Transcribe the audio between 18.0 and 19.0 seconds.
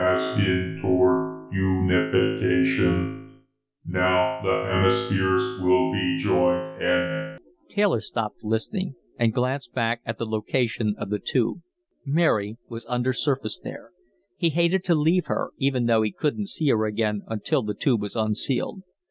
was unsealed.